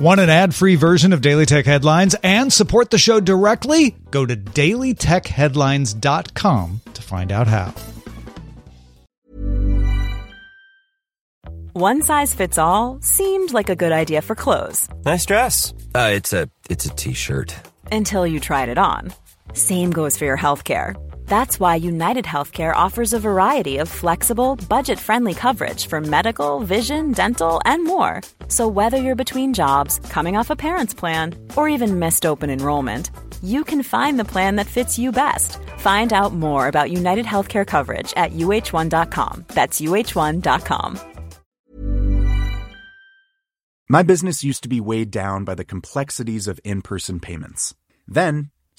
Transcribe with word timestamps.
Want 0.00 0.18
an 0.18 0.30
ad 0.30 0.54
free 0.54 0.76
version 0.76 1.12
of 1.12 1.20
Daily 1.20 1.44
Tech 1.44 1.66
Headlines 1.66 2.16
and 2.22 2.50
support 2.50 2.90
the 2.90 2.96
show 2.96 3.20
directly? 3.20 3.96
Go 4.10 4.24
to 4.24 4.34
dailytechheadlines.com 4.34 6.80
to 6.94 7.02
find 7.02 7.30
out 7.30 7.46
how. 7.46 7.74
One 11.74 12.00
size 12.00 12.32
fits 12.32 12.56
all 12.56 12.98
seemed 13.02 13.52
like 13.52 13.68
a 13.68 13.76
good 13.76 13.92
idea 13.92 14.22
for 14.22 14.34
clothes. 14.34 14.88
Nice 15.04 15.26
dress. 15.26 15.74
Uh, 15.94 16.12
it's 16.14 16.32
a 16.32 16.48
it's 16.70 16.86
a 16.86 16.90
t-shirt. 16.90 17.54
Until 17.92 18.26
you 18.26 18.40
tried 18.40 18.70
it 18.70 18.78
on. 18.78 19.12
Same 19.52 19.90
goes 19.90 20.16
for 20.16 20.24
your 20.24 20.38
healthcare. 20.38 20.96
That's 21.30 21.60
why 21.60 21.76
United 21.76 22.24
Healthcare 22.24 22.74
offers 22.74 23.12
a 23.12 23.20
variety 23.20 23.78
of 23.78 23.88
flexible, 23.88 24.56
budget 24.68 24.98
friendly 24.98 25.32
coverage 25.32 25.86
for 25.86 26.00
medical, 26.00 26.58
vision, 26.58 27.12
dental, 27.12 27.60
and 27.64 27.84
more. 27.84 28.20
So, 28.48 28.66
whether 28.66 28.96
you're 28.96 29.24
between 29.24 29.54
jobs, 29.54 30.00
coming 30.10 30.36
off 30.36 30.50
a 30.50 30.56
parent's 30.56 30.92
plan, 30.92 31.34
or 31.54 31.68
even 31.68 32.00
missed 32.00 32.26
open 32.26 32.50
enrollment, 32.50 33.12
you 33.42 33.62
can 33.62 33.84
find 33.84 34.18
the 34.18 34.24
plan 34.24 34.56
that 34.56 34.66
fits 34.66 34.98
you 34.98 35.12
best. 35.12 35.58
Find 35.76 36.12
out 36.12 36.34
more 36.34 36.66
about 36.66 36.90
United 36.90 37.26
Healthcare 37.26 37.66
coverage 37.66 38.12
at 38.16 38.32
uh1.com. 38.32 39.44
That's 39.54 39.80
uh1.com. 39.80 40.98
My 43.88 44.02
business 44.02 44.42
used 44.42 44.64
to 44.64 44.68
be 44.68 44.80
weighed 44.80 45.12
down 45.12 45.44
by 45.44 45.54
the 45.54 45.64
complexities 45.64 46.48
of 46.48 46.58
in 46.64 46.82
person 46.82 47.20
payments. 47.20 47.76
Then, 48.08 48.50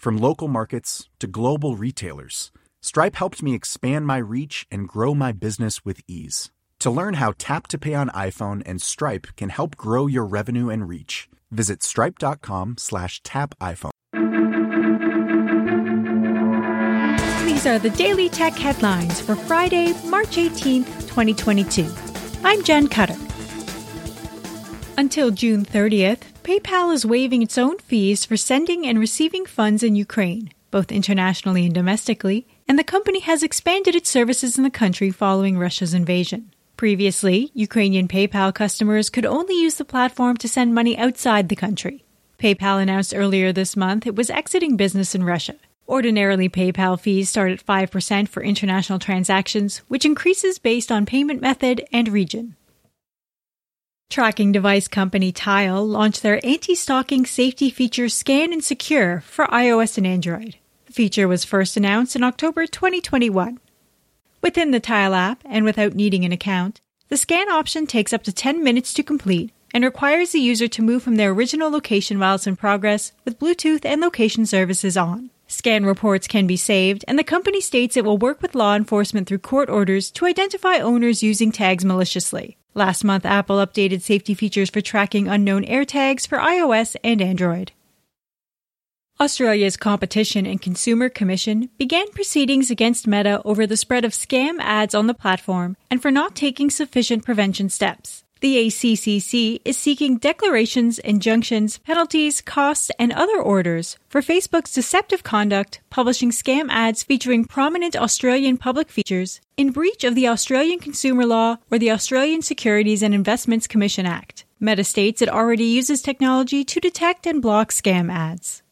From 0.00 0.16
local 0.16 0.48
markets 0.48 1.10
to 1.18 1.26
global 1.26 1.76
retailers, 1.76 2.52
Stripe 2.80 3.16
helped 3.16 3.42
me 3.42 3.54
expand 3.54 4.06
my 4.06 4.16
reach 4.16 4.66
and 4.70 4.88
grow 4.88 5.14
my 5.14 5.30
business 5.30 5.84
with 5.84 6.00
ease. 6.08 6.50
To 6.78 6.90
learn 6.90 7.14
how 7.20 7.34
Tap 7.36 7.66
to 7.66 7.76
Pay 7.76 7.92
on 7.92 8.08
iPhone 8.08 8.62
and 8.64 8.80
Stripe 8.80 9.26
can 9.36 9.50
help 9.50 9.76
grow 9.76 10.06
your 10.06 10.24
revenue 10.24 10.70
and 10.70 10.88
reach, 10.88 11.28
visit 11.50 11.82
stripe.com 11.82 12.76
slash 12.78 13.22
tap 13.24 13.54
iPhone. 13.60 13.90
These 17.44 17.66
are 17.66 17.78
the 17.78 17.90
Daily 17.90 18.30
Tech 18.30 18.54
headlines 18.54 19.20
for 19.20 19.36
Friday, 19.36 19.92
March 20.06 20.36
18th, 20.36 21.08
2022. 21.08 21.86
I'm 22.42 22.64
Jen 22.64 22.88
Cutter. 22.88 23.29
Until 25.00 25.30
June 25.30 25.64
30th, 25.64 26.24
PayPal 26.42 26.92
is 26.92 27.06
waiving 27.06 27.40
its 27.40 27.56
own 27.56 27.78
fees 27.78 28.26
for 28.26 28.36
sending 28.36 28.86
and 28.86 28.98
receiving 28.98 29.46
funds 29.46 29.82
in 29.82 29.96
Ukraine, 29.96 30.52
both 30.70 30.92
internationally 30.92 31.64
and 31.64 31.72
domestically, 31.72 32.46
and 32.68 32.78
the 32.78 32.84
company 32.84 33.20
has 33.20 33.42
expanded 33.42 33.94
its 33.94 34.10
services 34.10 34.58
in 34.58 34.62
the 34.62 34.68
country 34.68 35.10
following 35.10 35.56
Russia's 35.56 35.94
invasion. 35.94 36.52
Previously, 36.76 37.50
Ukrainian 37.54 38.08
PayPal 38.08 38.54
customers 38.54 39.08
could 39.08 39.24
only 39.24 39.58
use 39.58 39.76
the 39.76 39.86
platform 39.86 40.36
to 40.36 40.46
send 40.46 40.74
money 40.74 40.98
outside 40.98 41.48
the 41.48 41.56
country. 41.56 42.04
PayPal 42.38 42.82
announced 42.82 43.14
earlier 43.14 43.54
this 43.54 43.78
month 43.78 44.06
it 44.06 44.14
was 44.14 44.28
exiting 44.28 44.76
business 44.76 45.14
in 45.14 45.24
Russia. 45.24 45.56
Ordinarily, 45.88 46.50
PayPal 46.50 47.00
fees 47.00 47.30
start 47.30 47.52
at 47.52 47.64
5% 47.64 48.28
for 48.28 48.42
international 48.42 48.98
transactions, 48.98 49.78
which 49.88 50.04
increases 50.04 50.58
based 50.58 50.92
on 50.92 51.06
payment 51.06 51.40
method 51.40 51.88
and 51.90 52.06
region. 52.10 52.54
Tracking 54.10 54.50
device 54.50 54.88
company 54.88 55.30
Tile 55.30 55.86
launched 55.86 56.24
their 56.24 56.44
anti-stalking 56.44 57.26
safety 57.26 57.70
feature 57.70 58.08
Scan 58.08 58.52
and 58.52 58.62
Secure 58.62 59.20
for 59.20 59.46
iOS 59.46 59.98
and 59.98 60.06
Android. 60.06 60.56
The 60.86 60.92
feature 60.92 61.28
was 61.28 61.44
first 61.44 61.76
announced 61.76 62.16
in 62.16 62.24
October 62.24 62.66
2021. 62.66 63.60
Within 64.42 64.72
the 64.72 64.80
Tile 64.80 65.14
app 65.14 65.44
and 65.44 65.64
without 65.64 65.94
needing 65.94 66.24
an 66.24 66.32
account, 66.32 66.80
the 67.08 67.16
scan 67.16 67.48
option 67.52 67.86
takes 67.86 68.12
up 68.12 68.24
to 68.24 68.32
10 68.32 68.64
minutes 68.64 68.92
to 68.94 69.04
complete 69.04 69.52
and 69.72 69.84
requires 69.84 70.32
the 70.32 70.40
user 70.40 70.66
to 70.66 70.82
move 70.82 71.04
from 71.04 71.14
their 71.14 71.30
original 71.30 71.70
location 71.70 72.18
while 72.18 72.34
it's 72.34 72.48
in 72.48 72.56
progress 72.56 73.12
with 73.24 73.38
Bluetooth 73.38 73.84
and 73.84 74.00
location 74.00 74.44
services 74.44 74.96
on. 74.96 75.30
Scan 75.46 75.86
reports 75.86 76.26
can 76.26 76.48
be 76.48 76.56
saved, 76.56 77.04
and 77.06 77.16
the 77.16 77.22
company 77.22 77.60
states 77.60 77.96
it 77.96 78.04
will 78.04 78.18
work 78.18 78.42
with 78.42 78.56
law 78.56 78.74
enforcement 78.74 79.28
through 79.28 79.38
court 79.38 79.70
orders 79.70 80.10
to 80.10 80.26
identify 80.26 80.78
owners 80.78 81.22
using 81.22 81.52
tags 81.52 81.84
maliciously. 81.84 82.56
Last 82.74 83.02
month, 83.02 83.26
Apple 83.26 83.56
updated 83.56 84.00
safety 84.00 84.34
features 84.34 84.70
for 84.70 84.80
tracking 84.80 85.26
unknown 85.26 85.64
AirTags 85.64 86.26
for 86.26 86.38
iOS 86.38 86.94
and 87.02 87.20
Android. 87.20 87.72
Australia's 89.20 89.76
Competition 89.76 90.46
and 90.46 90.62
Consumer 90.62 91.08
Commission 91.08 91.68
began 91.76 92.10
proceedings 92.12 92.70
against 92.70 93.06
Meta 93.06 93.42
over 93.44 93.66
the 93.66 93.76
spread 93.76 94.04
of 94.04 94.12
scam 94.12 94.58
ads 94.60 94.94
on 94.94 95.08
the 95.08 95.14
platform 95.14 95.76
and 95.90 96.00
for 96.00 96.10
not 96.10 96.34
taking 96.34 96.70
sufficient 96.70 97.24
prevention 97.24 97.68
steps. 97.68 98.24
The 98.40 98.68
ACCC 98.68 99.60
is 99.66 99.76
seeking 99.76 100.16
declarations, 100.16 100.98
injunctions, 100.98 101.76
penalties, 101.76 102.40
costs, 102.40 102.90
and 102.98 103.12
other 103.12 103.38
orders 103.38 103.98
for 104.08 104.22
Facebook's 104.22 104.72
deceptive 104.72 105.22
conduct, 105.22 105.82
publishing 105.90 106.30
scam 106.30 106.68
ads 106.70 107.02
featuring 107.02 107.44
prominent 107.44 107.94
Australian 107.94 108.56
public 108.56 108.88
features 108.88 109.42
in 109.58 109.72
breach 109.72 110.04
of 110.04 110.14
the 110.14 110.26
Australian 110.26 110.78
Consumer 110.78 111.26
Law 111.26 111.58
or 111.70 111.78
the 111.78 111.90
Australian 111.90 112.40
Securities 112.40 113.02
and 113.02 113.14
Investments 113.14 113.66
Commission 113.66 114.06
Act. 114.06 114.46
Meta 114.58 114.84
states 114.84 115.20
it 115.20 115.28
already 115.28 115.64
uses 115.64 116.00
technology 116.00 116.64
to 116.64 116.80
detect 116.80 117.26
and 117.26 117.42
block 117.42 117.70
scam 117.70 118.10
ads. 118.10 118.62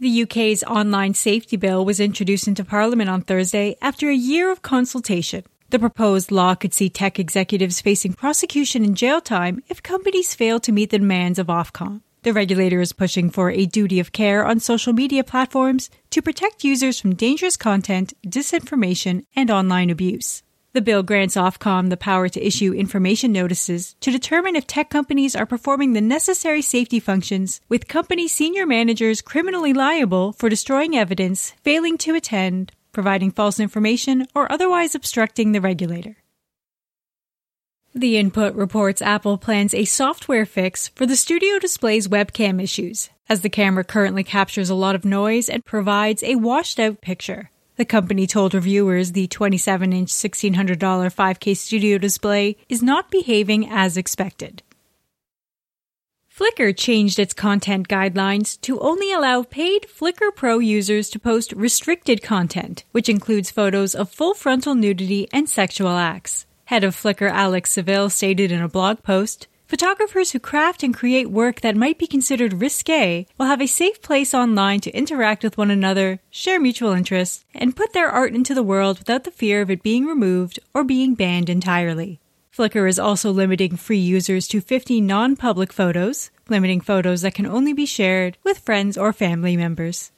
The 0.00 0.22
UK's 0.22 0.64
online 0.64 1.12
safety 1.12 1.58
bill 1.58 1.84
was 1.84 2.00
introduced 2.00 2.48
into 2.48 2.64
Parliament 2.64 3.10
on 3.10 3.20
Thursday 3.20 3.76
after 3.82 4.08
a 4.08 4.14
year 4.14 4.50
of 4.50 4.62
consultation. 4.62 5.44
The 5.72 5.78
proposed 5.78 6.30
law 6.30 6.54
could 6.54 6.74
see 6.74 6.90
tech 6.90 7.18
executives 7.18 7.80
facing 7.80 8.12
prosecution 8.12 8.84
and 8.84 8.94
jail 8.94 9.22
time 9.22 9.62
if 9.70 9.82
companies 9.82 10.34
fail 10.34 10.60
to 10.60 10.70
meet 10.70 10.90
the 10.90 10.98
demands 10.98 11.38
of 11.38 11.46
Ofcom. 11.46 12.02
The 12.24 12.34
regulator 12.34 12.82
is 12.82 12.92
pushing 12.92 13.30
for 13.30 13.50
a 13.50 13.64
duty 13.64 13.98
of 13.98 14.12
care 14.12 14.44
on 14.44 14.60
social 14.60 14.92
media 14.92 15.24
platforms 15.24 15.88
to 16.10 16.20
protect 16.20 16.62
users 16.62 17.00
from 17.00 17.14
dangerous 17.14 17.56
content, 17.56 18.12
disinformation, 18.26 19.24
and 19.34 19.50
online 19.50 19.88
abuse. 19.88 20.42
The 20.74 20.82
bill 20.82 21.02
grants 21.02 21.36
Ofcom 21.36 21.88
the 21.88 21.96
power 21.96 22.28
to 22.28 22.46
issue 22.46 22.74
information 22.74 23.32
notices 23.32 23.96
to 24.00 24.10
determine 24.10 24.56
if 24.56 24.66
tech 24.66 24.90
companies 24.90 25.34
are 25.34 25.46
performing 25.46 25.94
the 25.94 26.02
necessary 26.02 26.60
safety 26.60 27.00
functions, 27.00 27.62
with 27.70 27.88
company 27.88 28.28
senior 28.28 28.66
managers 28.66 29.22
criminally 29.22 29.72
liable 29.72 30.34
for 30.34 30.50
destroying 30.50 30.94
evidence, 30.94 31.54
failing 31.64 31.96
to 31.96 32.14
attend, 32.14 32.72
providing 32.92 33.30
false 33.30 33.58
information, 33.58 34.26
or 34.34 34.50
otherwise 34.52 34.94
obstructing 34.94 35.52
the 35.52 35.60
regulator. 35.60 36.16
The 37.94 38.16
input 38.16 38.54
reports 38.54 39.02
Apple 39.02 39.36
plans 39.36 39.74
a 39.74 39.84
software 39.84 40.46
fix 40.46 40.88
for 40.88 41.04
the 41.04 41.16
Studio 41.16 41.58
Display's 41.58 42.08
webcam 42.08 42.62
issues, 42.62 43.10
as 43.28 43.42
the 43.42 43.50
camera 43.50 43.84
currently 43.84 44.24
captures 44.24 44.70
a 44.70 44.74
lot 44.74 44.94
of 44.94 45.04
noise 45.04 45.50
and 45.50 45.64
provides 45.64 46.22
a 46.22 46.36
washed 46.36 46.80
out 46.80 47.02
picture. 47.02 47.50
The 47.76 47.84
company 47.84 48.26
told 48.26 48.54
reviewers 48.54 49.12
the 49.12 49.26
27 49.26 49.92
inch 49.92 50.08
$1,600 50.08 50.78
5K 50.78 51.56
Studio 51.56 51.98
Display 51.98 52.56
is 52.68 52.82
not 52.82 53.10
behaving 53.10 53.68
as 53.68 53.96
expected. 53.96 54.62
Flickr 56.34 56.74
changed 56.74 57.18
its 57.18 57.34
content 57.34 57.88
guidelines 57.88 58.58
to 58.62 58.80
only 58.80 59.12
allow 59.12 59.42
paid 59.42 59.82
Flickr 59.82 60.34
Pro 60.34 60.60
users 60.60 61.10
to 61.10 61.18
post 61.18 61.52
restricted 61.52 62.22
content, 62.22 62.84
which 62.92 63.10
includes 63.10 63.50
photos 63.50 63.94
of 63.94 64.08
full 64.08 64.32
frontal 64.32 64.74
nudity 64.74 65.28
and 65.30 65.46
sexual 65.46 65.90
acts. 65.90 66.46
Head 66.64 66.84
of 66.84 66.96
Flickr 66.96 67.30
Alex 67.30 67.72
Seville 67.72 68.08
stated 68.08 68.50
in 68.50 68.62
a 68.62 68.68
blog 68.68 69.02
post, 69.02 69.46
Photographers 69.66 70.32
who 70.32 70.38
craft 70.38 70.82
and 70.82 70.94
create 70.94 71.30
work 71.30 71.60
that 71.60 71.76
might 71.76 71.98
be 71.98 72.06
considered 72.06 72.62
risque 72.62 73.26
will 73.36 73.46
have 73.46 73.60
a 73.60 73.66
safe 73.66 74.00
place 74.00 74.32
online 74.32 74.80
to 74.80 74.90
interact 74.96 75.44
with 75.44 75.58
one 75.58 75.70
another, 75.70 76.20
share 76.30 76.58
mutual 76.58 76.92
interests, 76.92 77.44
and 77.54 77.76
put 77.76 77.92
their 77.92 78.08
art 78.08 78.34
into 78.34 78.54
the 78.54 78.62
world 78.62 78.98
without 78.98 79.24
the 79.24 79.30
fear 79.30 79.60
of 79.60 79.70
it 79.70 79.82
being 79.82 80.06
removed 80.06 80.58
or 80.72 80.82
being 80.82 81.14
banned 81.14 81.50
entirely. 81.50 82.21
Flickr 82.54 82.86
is 82.86 82.98
also 82.98 83.30
limiting 83.30 83.76
free 83.78 83.98
users 83.98 84.46
to 84.48 84.60
50 84.60 85.00
non 85.00 85.36
public 85.36 85.72
photos, 85.72 86.30
limiting 86.50 86.82
photos 86.82 87.22
that 87.22 87.34
can 87.34 87.46
only 87.46 87.72
be 87.72 87.86
shared 87.86 88.36
with 88.44 88.58
friends 88.58 88.98
or 88.98 89.14
family 89.14 89.56
members. 89.56 90.12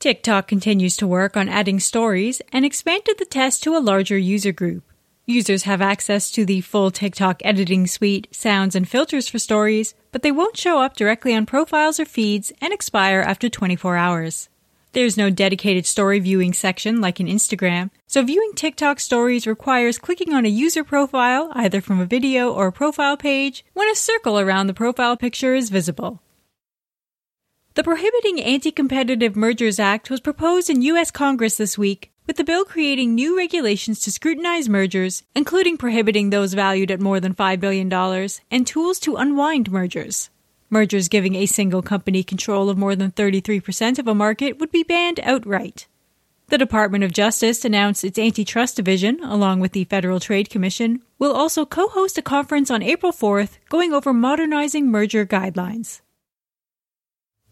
TikTok 0.00 0.48
continues 0.48 0.96
to 0.96 1.06
work 1.06 1.36
on 1.36 1.48
adding 1.48 1.78
stories 1.78 2.42
and 2.52 2.64
expanded 2.64 3.18
the 3.18 3.24
test 3.24 3.62
to 3.62 3.76
a 3.76 3.78
larger 3.78 4.18
user 4.18 4.50
group. 4.50 4.82
Users 5.26 5.62
have 5.62 5.80
access 5.80 6.28
to 6.32 6.44
the 6.44 6.60
full 6.60 6.90
TikTok 6.90 7.40
editing 7.44 7.86
suite, 7.86 8.26
sounds, 8.32 8.74
and 8.74 8.88
filters 8.88 9.28
for 9.28 9.38
stories, 9.38 9.94
but 10.10 10.22
they 10.22 10.32
won't 10.32 10.56
show 10.56 10.80
up 10.80 10.96
directly 10.96 11.34
on 11.36 11.46
profiles 11.46 12.00
or 12.00 12.04
feeds 12.04 12.52
and 12.60 12.72
expire 12.72 13.20
after 13.20 13.48
24 13.48 13.96
hours. 13.96 14.48
There's 14.92 15.16
no 15.16 15.30
dedicated 15.30 15.86
story 15.86 16.18
viewing 16.18 16.52
section 16.52 17.00
like 17.00 17.20
in 17.20 17.28
Instagram, 17.28 17.90
so 18.08 18.24
viewing 18.24 18.52
TikTok 18.56 18.98
stories 18.98 19.46
requires 19.46 19.98
clicking 19.98 20.32
on 20.34 20.44
a 20.44 20.48
user 20.48 20.82
profile, 20.82 21.52
either 21.54 21.80
from 21.80 22.00
a 22.00 22.06
video 22.06 22.52
or 22.52 22.66
a 22.66 22.72
profile 22.72 23.16
page, 23.16 23.64
when 23.72 23.88
a 23.88 23.94
circle 23.94 24.40
around 24.40 24.66
the 24.66 24.74
profile 24.74 25.16
picture 25.16 25.54
is 25.54 25.70
visible. 25.70 26.20
The 27.74 27.84
Prohibiting 27.84 28.40
Anti 28.40 28.72
Competitive 28.72 29.36
Mergers 29.36 29.78
Act 29.78 30.10
was 30.10 30.18
proposed 30.18 30.68
in 30.68 30.82
U.S. 30.82 31.12
Congress 31.12 31.56
this 31.56 31.78
week, 31.78 32.10
with 32.26 32.36
the 32.36 32.42
bill 32.42 32.64
creating 32.64 33.14
new 33.14 33.36
regulations 33.36 34.00
to 34.00 34.10
scrutinize 34.10 34.68
mergers, 34.68 35.22
including 35.36 35.76
prohibiting 35.76 36.30
those 36.30 36.54
valued 36.54 36.90
at 36.90 37.00
more 37.00 37.20
than 37.20 37.32
$5 37.32 37.60
billion, 37.60 37.92
and 38.50 38.66
tools 38.66 38.98
to 38.98 39.14
unwind 39.14 39.70
mergers. 39.70 40.30
Mergers 40.70 41.08
giving 41.08 41.34
a 41.34 41.46
single 41.46 41.82
company 41.82 42.22
control 42.22 42.70
of 42.70 42.78
more 42.78 42.94
than 42.94 43.10
33% 43.10 43.98
of 43.98 44.06
a 44.06 44.14
market 44.14 44.60
would 44.60 44.70
be 44.70 44.84
banned 44.84 45.18
outright. 45.24 45.88
The 46.46 46.58
Department 46.58 47.02
of 47.02 47.12
Justice 47.12 47.64
announced 47.64 48.04
its 48.04 48.18
antitrust 48.18 48.76
division, 48.76 49.22
along 49.22 49.58
with 49.58 49.72
the 49.72 49.84
Federal 49.84 50.20
Trade 50.20 50.48
Commission, 50.48 51.02
will 51.18 51.32
also 51.32 51.66
co 51.66 51.88
host 51.88 52.18
a 52.18 52.22
conference 52.22 52.70
on 52.70 52.82
April 52.82 53.12
4th 53.12 53.58
going 53.68 53.92
over 53.92 54.12
modernizing 54.12 54.90
merger 54.90 55.26
guidelines. 55.26 56.00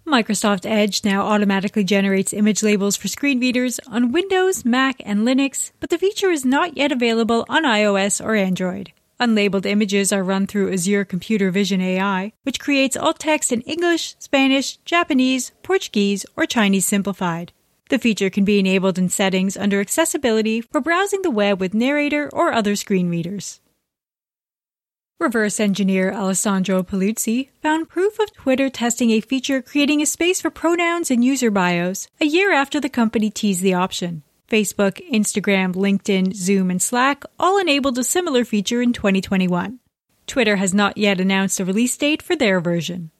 Microsoft 0.06 0.64
Edge 0.64 1.04
now 1.04 1.26
automatically 1.26 1.84
generates 1.84 2.32
image 2.32 2.62
labels 2.62 2.96
for 2.96 3.08
screen 3.08 3.40
readers 3.40 3.78
on 3.88 4.10
Windows, 4.10 4.64
Mac, 4.64 5.02
and 5.04 5.20
Linux, 5.20 5.72
but 5.80 5.90
the 5.90 5.98
feature 5.98 6.30
is 6.30 6.44
not 6.44 6.76
yet 6.76 6.92
available 6.92 7.44
on 7.48 7.64
iOS 7.64 8.24
or 8.24 8.34
Android. 8.34 8.92
Unlabeled 9.20 9.66
images 9.66 10.12
are 10.12 10.22
run 10.22 10.46
through 10.46 10.72
Azure 10.72 11.04
Computer 11.04 11.50
Vision 11.50 11.80
AI, 11.80 12.32
which 12.44 12.60
creates 12.60 12.96
alt 12.96 13.18
text 13.18 13.50
in 13.50 13.62
English, 13.62 14.14
Spanish, 14.20 14.76
Japanese, 14.84 15.50
Portuguese, 15.64 16.24
or 16.36 16.46
Chinese 16.46 16.86
simplified. 16.86 17.52
The 17.90 17.98
feature 17.98 18.30
can 18.30 18.44
be 18.44 18.60
enabled 18.60 18.96
in 18.96 19.08
settings 19.08 19.56
under 19.56 19.80
Accessibility 19.80 20.60
for 20.60 20.80
browsing 20.80 21.22
the 21.22 21.32
web 21.32 21.58
with 21.58 21.74
Narrator 21.74 22.30
or 22.32 22.52
other 22.52 22.76
screen 22.76 23.08
readers. 23.08 23.60
Reverse 25.18 25.58
engineer 25.58 26.12
Alessandro 26.12 26.84
Paluzzi 26.84 27.48
found 27.60 27.88
proof 27.88 28.20
of 28.20 28.32
Twitter 28.32 28.70
testing 28.70 29.10
a 29.10 29.20
feature 29.20 29.60
creating 29.60 30.00
a 30.00 30.06
space 30.06 30.40
for 30.40 30.50
pronouns 30.50 31.10
in 31.10 31.22
user 31.22 31.50
bios 31.50 32.06
a 32.20 32.24
year 32.24 32.52
after 32.52 32.78
the 32.78 32.88
company 32.88 33.30
teased 33.30 33.62
the 33.62 33.74
option. 33.74 34.22
Facebook, 34.48 35.06
Instagram, 35.10 35.74
LinkedIn, 35.74 36.34
Zoom, 36.34 36.70
and 36.70 36.80
Slack 36.80 37.22
all 37.38 37.58
enabled 37.58 37.98
a 37.98 38.04
similar 38.04 38.44
feature 38.44 38.80
in 38.80 38.92
2021. 38.92 39.78
Twitter 40.26 40.56
has 40.56 40.72
not 40.72 40.96
yet 40.96 41.20
announced 41.20 41.60
a 41.60 41.64
release 41.64 41.96
date 41.96 42.22
for 42.22 42.34
their 42.34 42.60
version. 42.60 43.10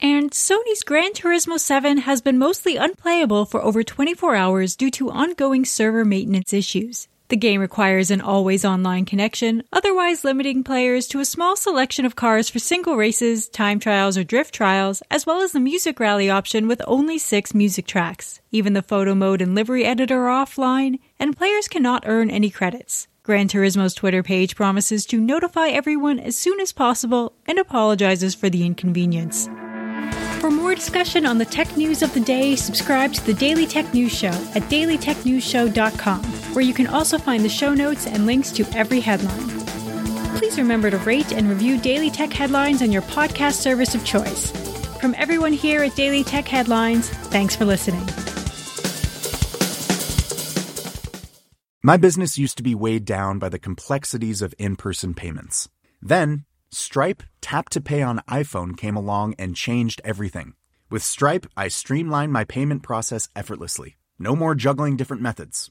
And 0.00 0.32
Sony's 0.32 0.82
Gran 0.82 1.12
Turismo 1.12 1.58
7 1.58 1.98
has 1.98 2.20
been 2.20 2.38
mostly 2.38 2.76
unplayable 2.76 3.44
for 3.44 3.62
over 3.62 3.84
24 3.84 4.34
hours 4.34 4.74
due 4.74 4.90
to 4.90 5.10
ongoing 5.10 5.64
server 5.64 6.04
maintenance 6.04 6.52
issues. 6.52 7.06
The 7.34 7.38
game 7.38 7.60
requires 7.60 8.12
an 8.12 8.20
always 8.20 8.64
online 8.64 9.06
connection, 9.06 9.64
otherwise 9.72 10.22
limiting 10.22 10.62
players 10.62 11.08
to 11.08 11.18
a 11.18 11.24
small 11.24 11.56
selection 11.56 12.06
of 12.06 12.14
cars 12.14 12.48
for 12.48 12.60
single 12.60 12.94
races, 12.94 13.48
time 13.48 13.80
trials, 13.80 14.16
or 14.16 14.22
drift 14.22 14.54
trials, 14.54 15.02
as 15.10 15.26
well 15.26 15.40
as 15.40 15.50
the 15.50 15.58
music 15.58 15.98
rally 15.98 16.30
option 16.30 16.68
with 16.68 16.80
only 16.86 17.18
six 17.18 17.52
music 17.52 17.88
tracks. 17.88 18.40
Even 18.52 18.74
the 18.74 18.82
photo 18.82 19.16
mode 19.16 19.42
and 19.42 19.52
livery 19.52 19.84
editor 19.84 20.28
are 20.28 20.46
offline, 20.46 21.00
and 21.18 21.36
players 21.36 21.66
cannot 21.66 22.04
earn 22.06 22.30
any 22.30 22.50
credits. 22.50 23.08
Gran 23.24 23.48
Turismo's 23.48 23.94
Twitter 23.94 24.22
page 24.22 24.54
promises 24.54 25.04
to 25.06 25.18
notify 25.18 25.70
everyone 25.70 26.20
as 26.20 26.38
soon 26.38 26.60
as 26.60 26.70
possible 26.70 27.32
and 27.46 27.58
apologizes 27.58 28.36
for 28.36 28.48
the 28.48 28.64
inconvenience. 28.64 29.48
For 30.38 30.52
more 30.52 30.76
discussion 30.76 31.26
on 31.26 31.38
the 31.38 31.46
tech 31.46 31.76
news 31.76 32.00
of 32.00 32.14
the 32.14 32.20
day, 32.20 32.54
subscribe 32.54 33.12
to 33.14 33.26
the 33.26 33.34
Daily 33.34 33.66
Tech 33.66 33.92
News 33.92 34.16
Show 34.16 34.28
at 34.54 34.62
dailytechnewsshow.com, 34.70 36.22
where 36.54 36.64
you 36.64 36.72
can 36.72 36.86
also 36.86 37.18
find 37.18 37.44
the 37.44 37.48
show 37.48 37.74
notes 37.74 38.06
and 38.06 38.26
links 38.26 38.50
to 38.52 38.64
every 38.76 39.00
headline. 39.00 39.48
Please 40.38 40.58
remember 40.58 40.90
to 40.90 40.98
rate 40.98 41.32
and 41.32 41.48
review 41.48 41.80
Daily 41.80 42.10
Tech 42.10 42.32
Headlines 42.32 42.82
on 42.82 42.92
your 42.92 43.02
podcast 43.02 43.54
service 43.54 43.94
of 43.94 44.04
choice. 44.04 44.50
From 45.00 45.14
everyone 45.18 45.52
here 45.52 45.82
at 45.82 45.94
Daily 45.96 46.24
Tech 46.24 46.46
Headlines, 46.48 47.08
thanks 47.08 47.54
for 47.54 47.64
listening. 47.64 48.06
My 51.82 51.98
business 51.98 52.38
used 52.38 52.56
to 52.56 52.62
be 52.62 52.74
weighed 52.74 53.04
down 53.04 53.38
by 53.38 53.50
the 53.50 53.58
complexities 53.58 54.40
of 54.40 54.54
in 54.58 54.76
person 54.76 55.12
payments. 55.12 55.68
Then, 56.00 56.46
Stripe 56.70 57.22
Tap 57.42 57.68
to 57.68 57.80
Pay 57.80 58.00
on 58.00 58.22
iPhone 58.28 58.74
came 58.76 58.96
along 58.96 59.34
and 59.38 59.54
changed 59.54 60.00
everything. 60.02 60.54
With 60.90 61.02
Stripe, 61.02 61.46
I 61.56 61.68
streamlined 61.68 62.32
my 62.32 62.44
payment 62.44 62.82
process 62.82 63.28
effortlessly. 63.36 63.96
No 64.18 64.34
more 64.34 64.54
juggling 64.54 64.96
different 64.96 65.22
methods. 65.22 65.70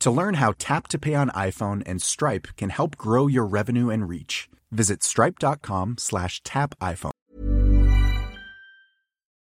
To 0.00 0.10
learn 0.10 0.34
how 0.34 0.52
Tap 0.58 0.88
to 0.88 0.98
Pay 0.98 1.14
on 1.14 1.30
iPhone 1.30 1.82
and 1.86 2.02
Stripe 2.02 2.48
can 2.56 2.70
help 2.70 2.96
grow 2.96 3.26
your 3.26 3.46
revenue 3.46 3.90
and 3.90 4.08
reach, 4.08 4.48
visit 4.70 5.02
stripe.com 5.02 5.96
slash 5.98 6.42
tap 6.42 6.74
iPhone. 6.80 7.12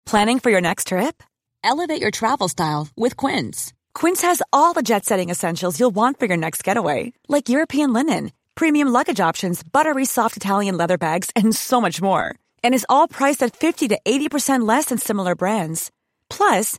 Planning 0.06 0.38
for 0.38 0.50
your 0.50 0.60
next 0.60 0.88
trip? 0.88 1.22
Elevate 1.62 2.00
your 2.00 2.10
travel 2.10 2.48
style 2.48 2.88
with 2.96 3.16
Quince. 3.16 3.72
Quince 3.94 4.22
has 4.22 4.42
all 4.52 4.72
the 4.72 4.82
jet-setting 4.82 5.30
essentials 5.30 5.78
you'll 5.78 5.90
want 5.90 6.18
for 6.18 6.26
your 6.26 6.36
next 6.36 6.64
getaway, 6.64 7.12
like 7.28 7.48
European 7.48 7.92
linen, 7.92 8.32
premium 8.54 8.88
luggage 8.88 9.20
options, 9.20 9.62
buttery 9.62 10.04
soft 10.04 10.36
Italian 10.36 10.76
leather 10.76 10.98
bags, 10.98 11.30
and 11.36 11.54
so 11.54 11.80
much 11.80 12.00
more 12.00 12.34
and 12.62 12.74
is 12.74 12.86
all 12.88 13.08
priced 13.08 13.42
at 13.42 13.56
50 13.56 13.88
to 13.88 13.98
80% 14.04 14.66
less 14.66 14.86
than 14.86 14.98
similar 14.98 15.34
brands. 15.34 15.90
Plus, 16.30 16.78